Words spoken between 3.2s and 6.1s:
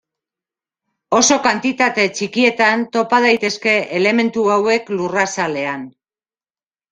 daitezke elementu hauek lurrazalean.